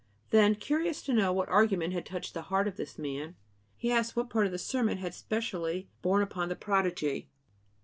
Then, 0.31 0.55
curious 0.55 1.03
to 1.03 1.13
know 1.13 1.31
what 1.31 1.47
argument 1.49 1.93
had 1.93 2.07
touched 2.07 2.33
the 2.33 2.41
heart 2.49 2.67
of 2.67 2.75
this 2.75 2.97
man, 2.97 3.35
he 3.77 3.91
asked 3.91 4.17
him 4.17 4.21
what 4.23 4.31
part 4.31 4.47
of 4.47 4.51
the 4.51 4.57
sermon 4.57 4.97
had 4.97 5.13
specially 5.13 5.91
borne 6.01 6.23
upon 6.23 6.49
the 6.49 6.55
prodigy. 6.55 7.29